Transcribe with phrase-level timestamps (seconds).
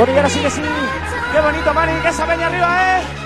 [0.00, 0.62] Bueno, y ahora sí que sí.
[1.30, 3.19] Qué bonito, Mani, que esa peña arriba, ¿eh?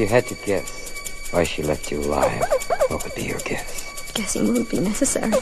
[0.00, 2.40] you had to guess why she left you alive,
[2.88, 4.12] what would be your guess?
[4.12, 5.32] Guessing would be necessary.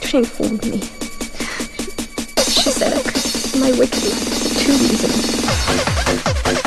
[0.00, 0.80] She informed me.
[2.48, 6.61] She said I could my wicked life for two reasons.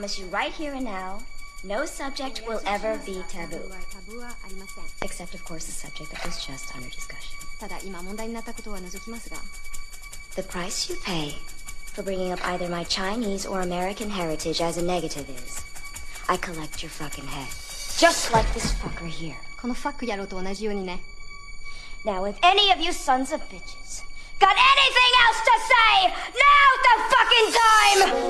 [0.00, 1.20] promise you right here and now,
[1.64, 3.58] no subject will ever be taboo.
[3.90, 7.36] タブーはありません Except, of course, the subject that was just under discussion.
[7.58, 9.36] ただ今問題になったことは除きますが
[10.36, 11.32] The price you pay
[11.94, 15.64] for bringing up either my Chinese or American heritage as a negative is
[16.28, 17.48] I collect your fucking head.
[17.98, 19.36] Just like this fucker here.
[19.60, 21.00] このファック野郎と同じようにね
[22.04, 24.04] Now, if any of you sons of bitches
[24.38, 28.29] got anything else to say, now's the fucking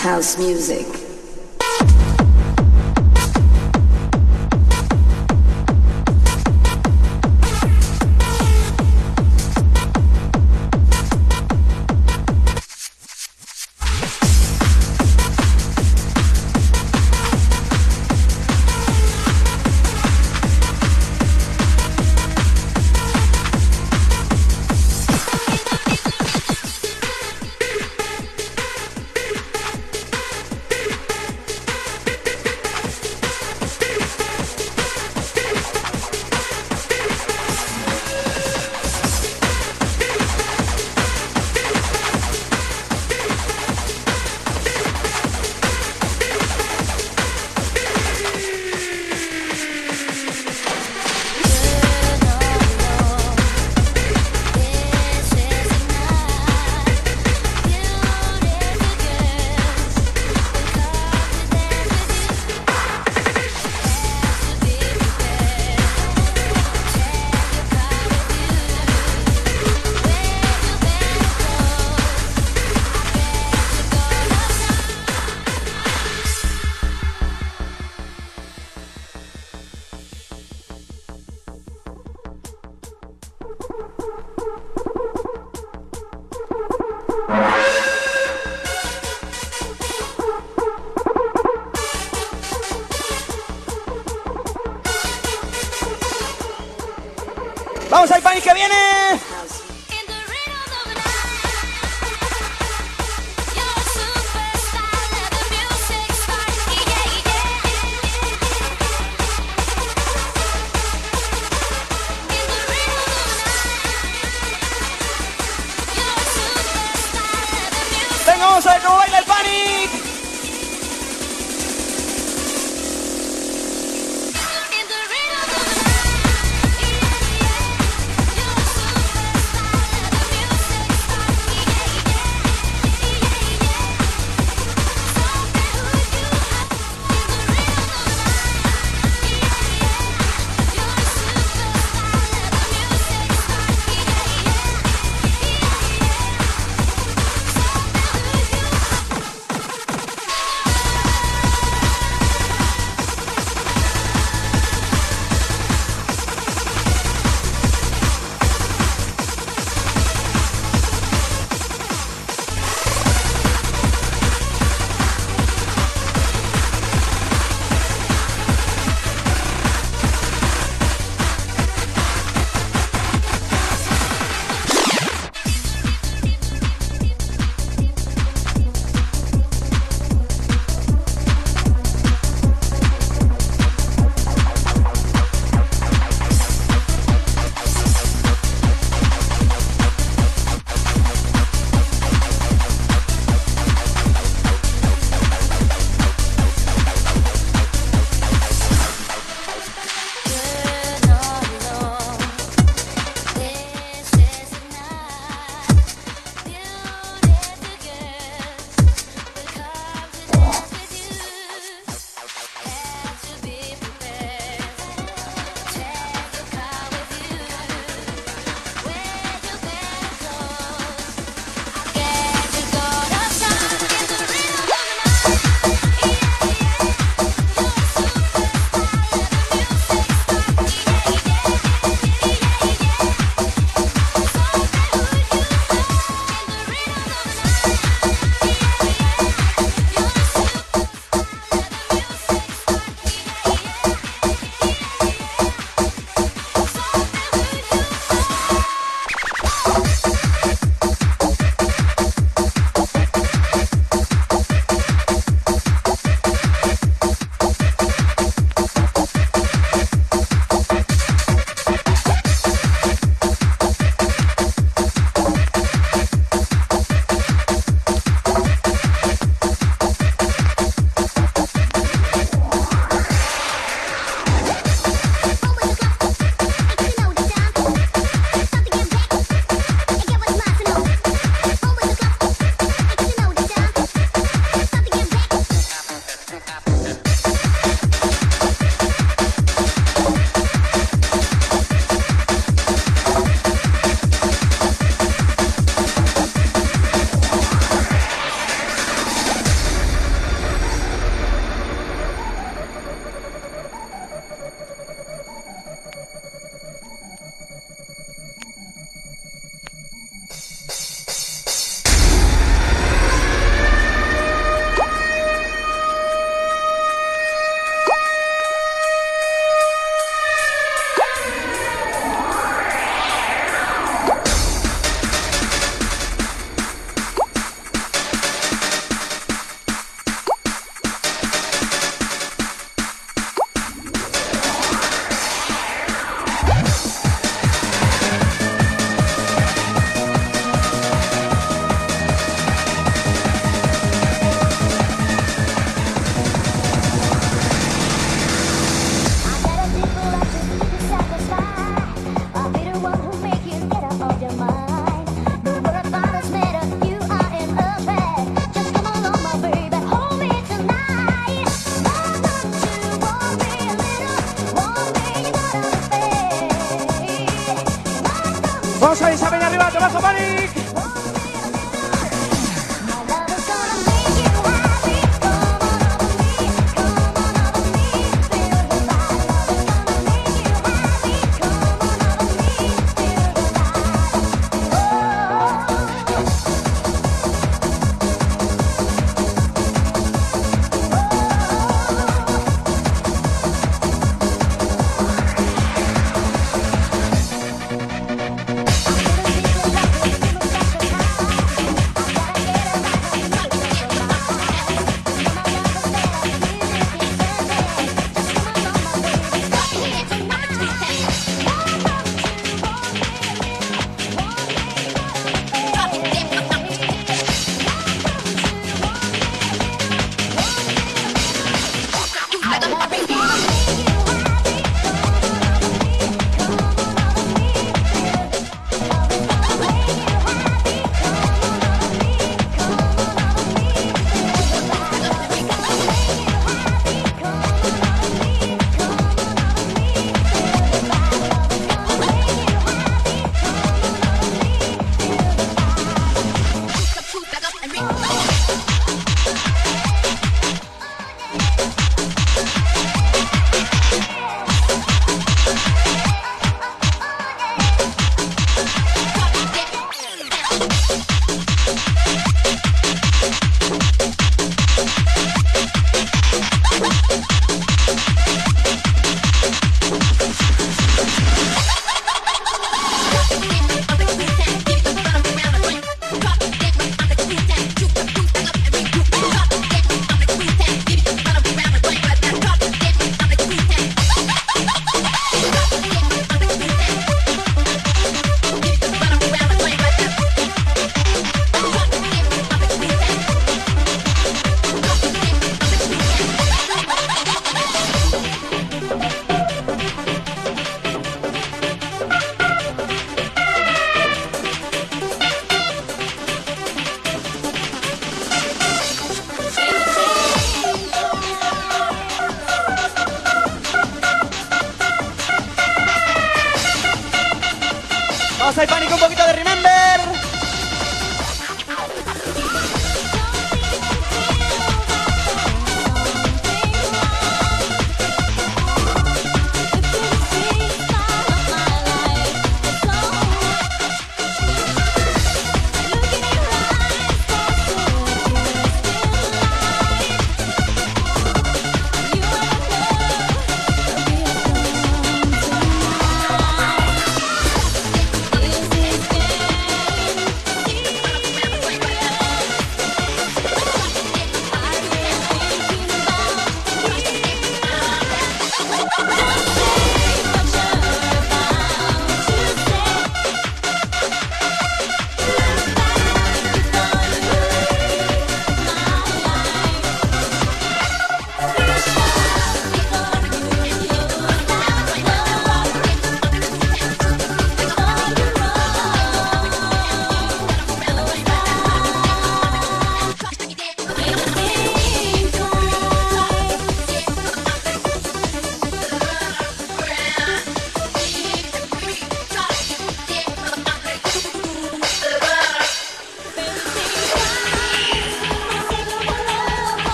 [0.00, 1.09] House music.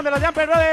[0.00, 0.69] Alexander, la Jumper Ready.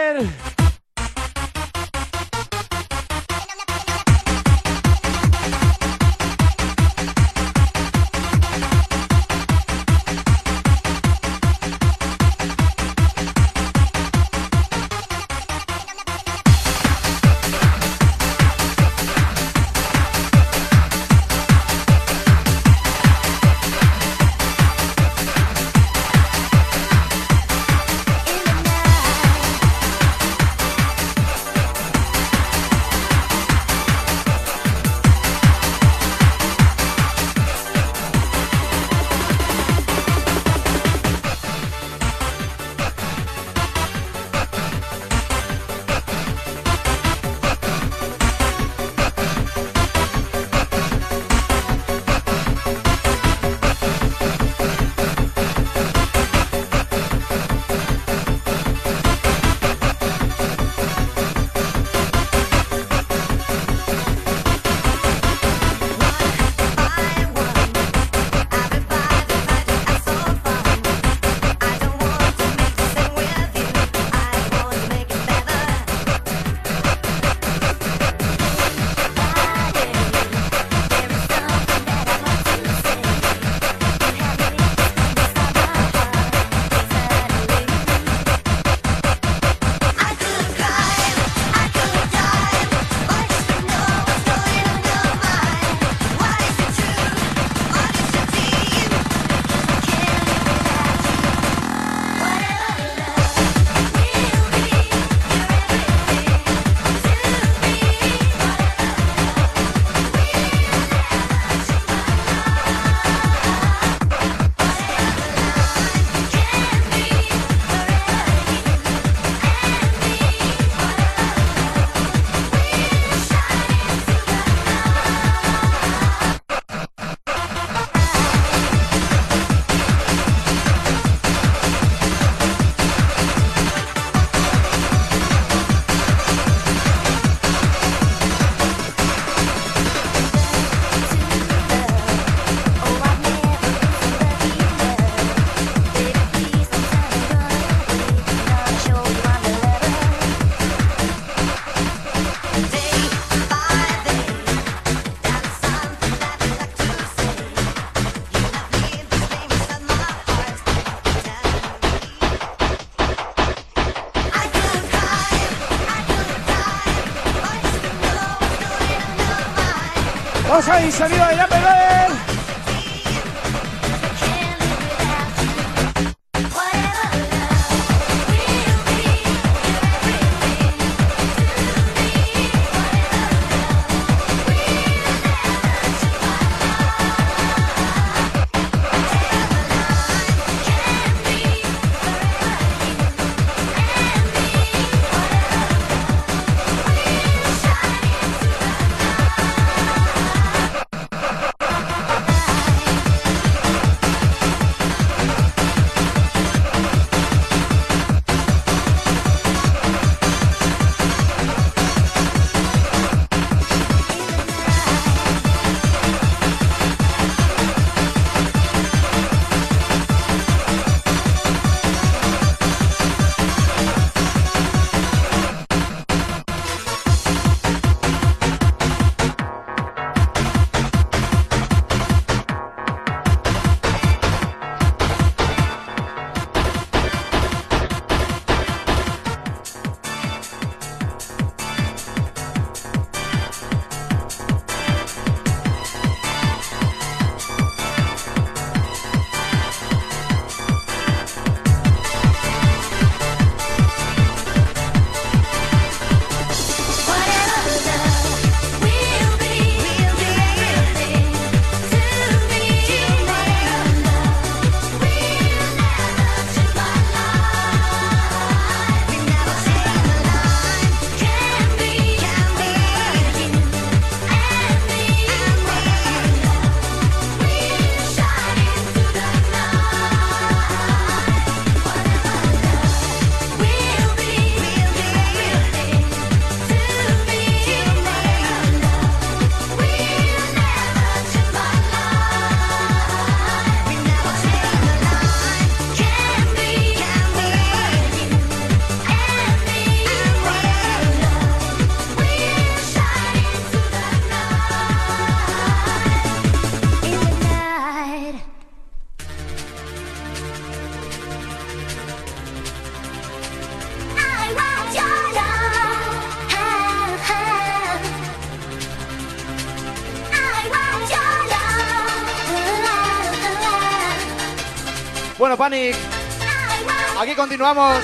[325.67, 327.97] Aquí continuamos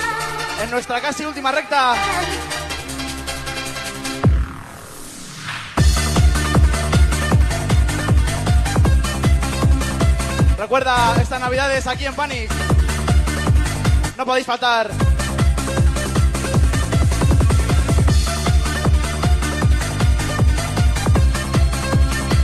[0.62, 1.94] en nuestra casi última recta.
[10.58, 12.50] Recuerda, estas navidades aquí en Panic.
[14.18, 14.90] No podéis faltar.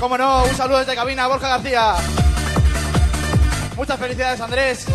[0.01, 1.97] Como no, un saludo desde cabina Borja García.
[3.77, 4.87] Muchas felicidades, Andrés.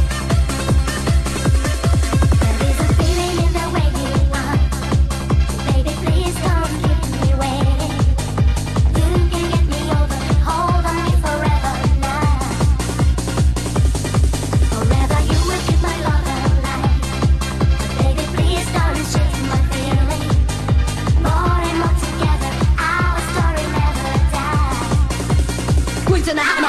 [26.33, 26.65] Now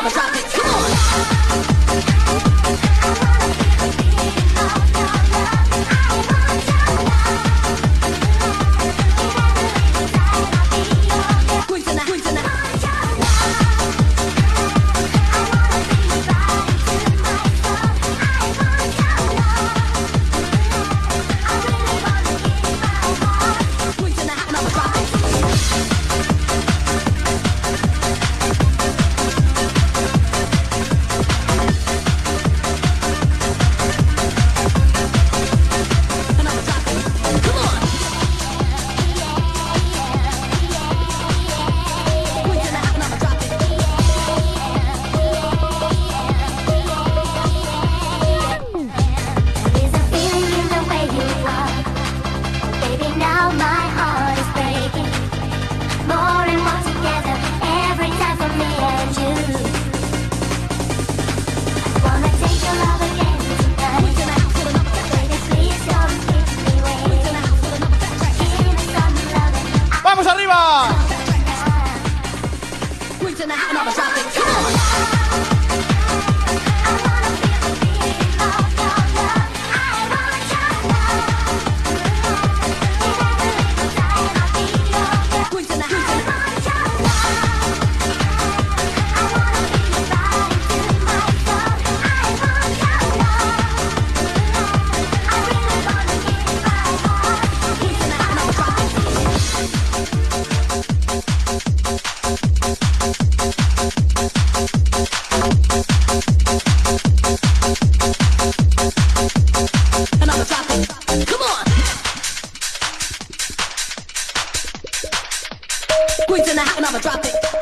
[116.77, 117.56] another drop it.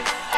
[0.00, 0.29] Mucha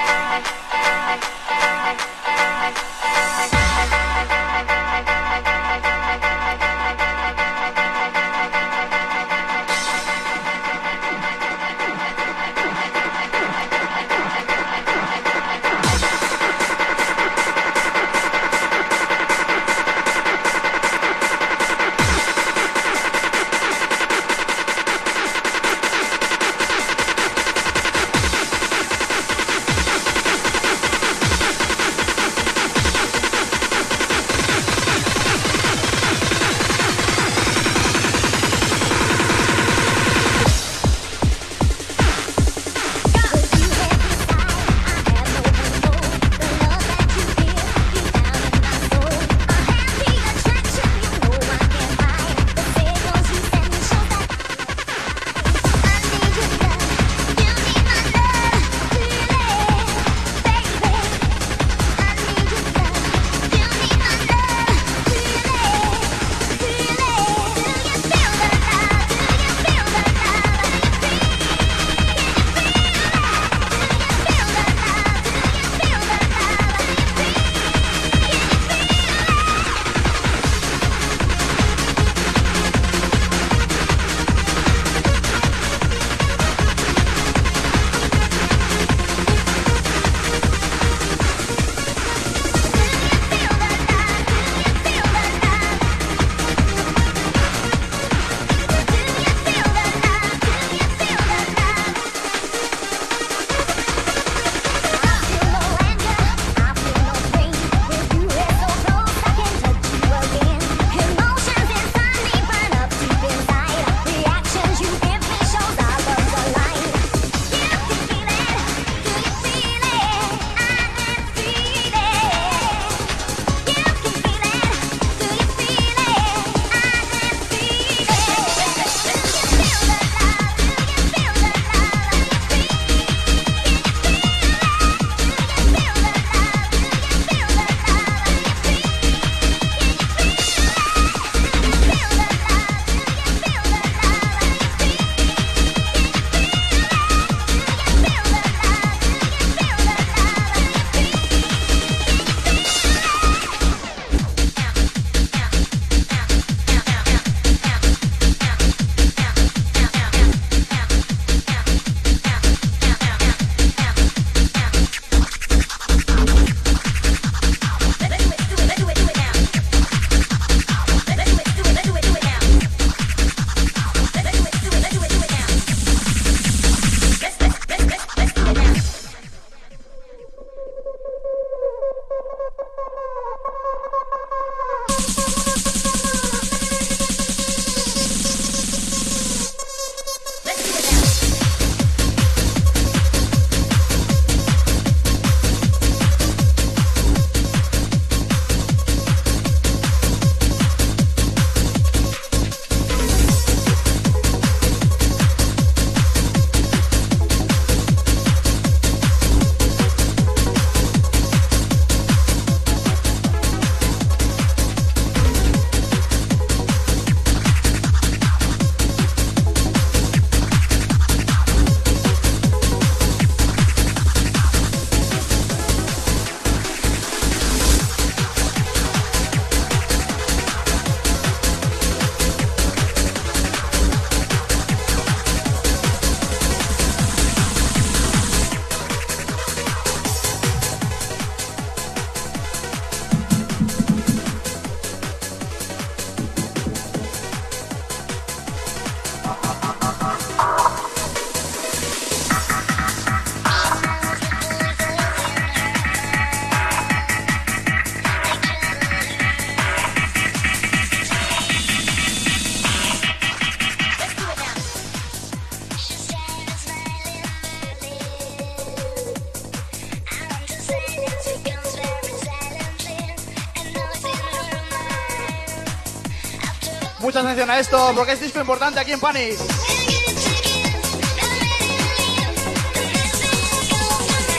[277.40, 279.38] a esto, porque es disco importante aquí en Panic.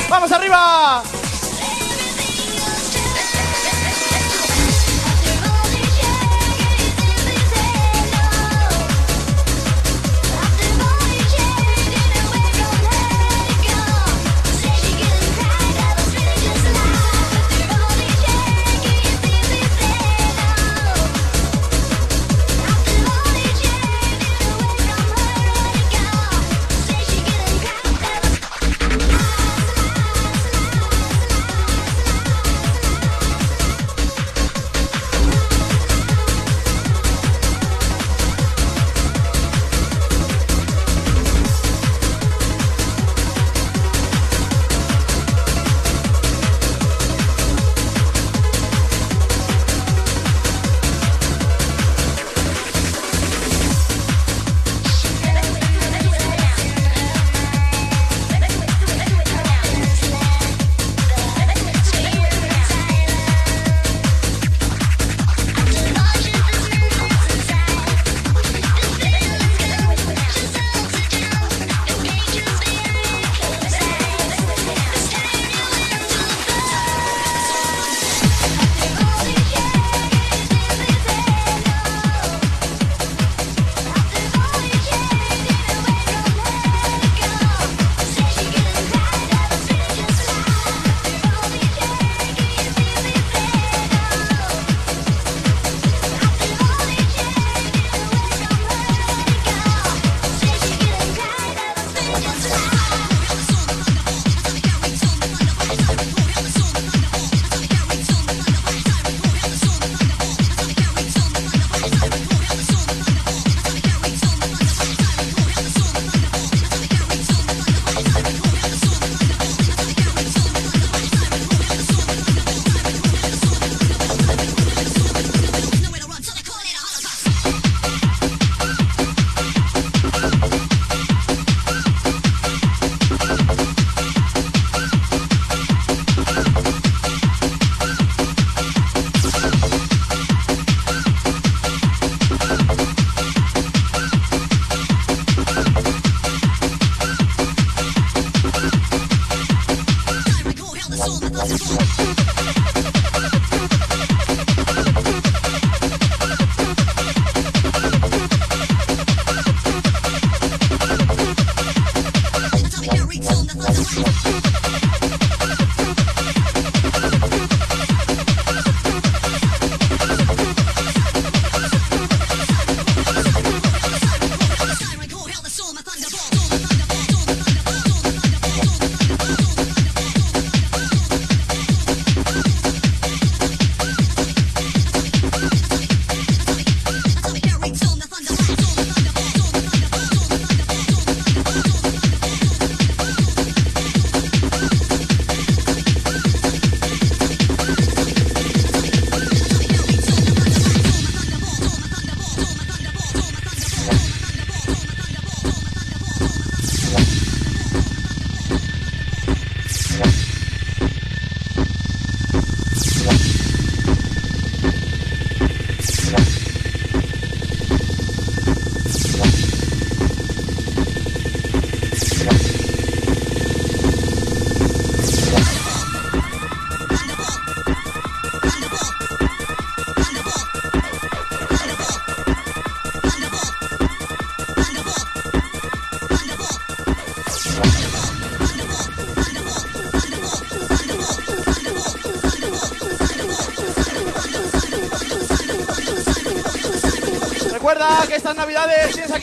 [0.10, 1.04] ¡Vamos arriba!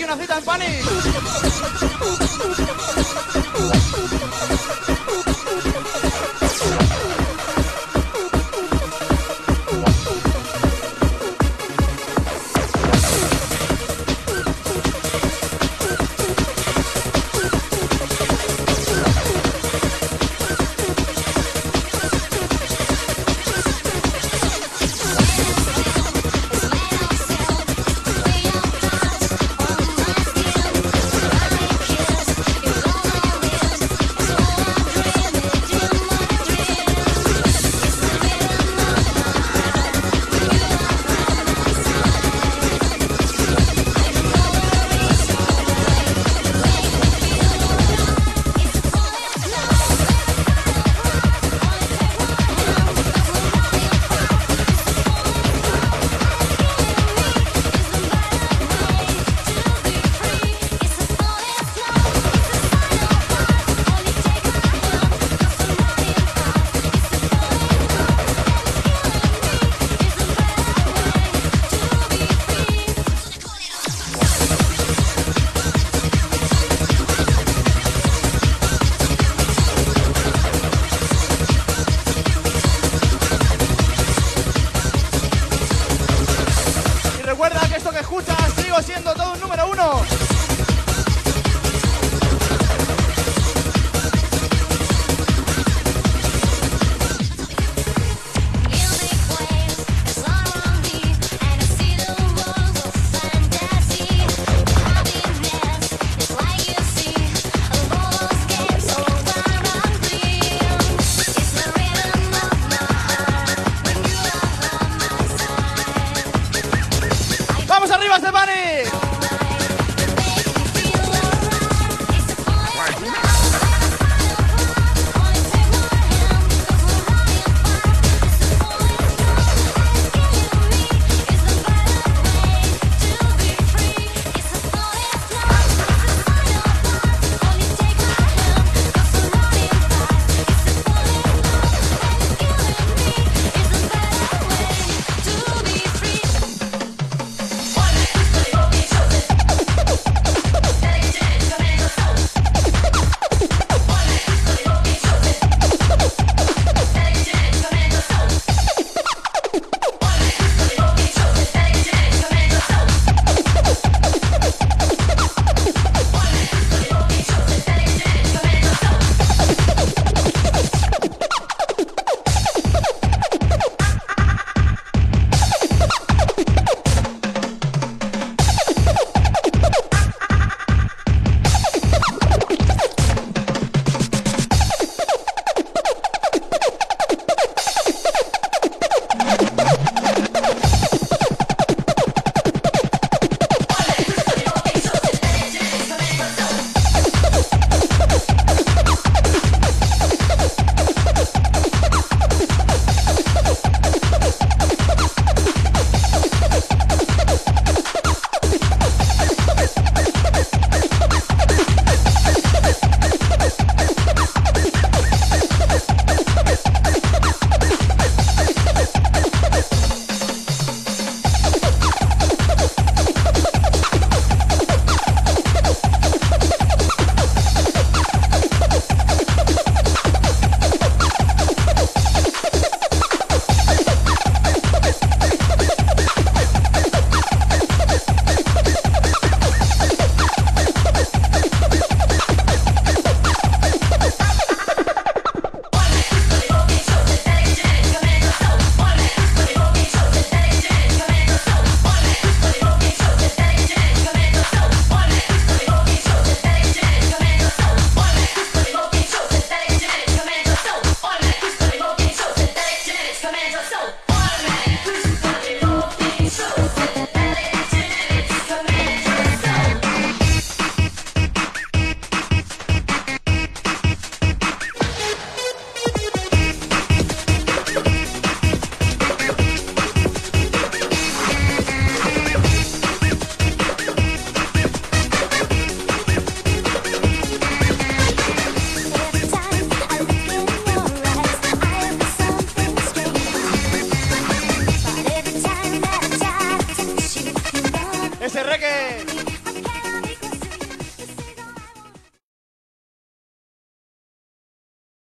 [0.00, 1.09] Aquí una cita en Panic.